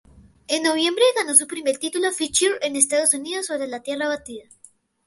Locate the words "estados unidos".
2.75-3.45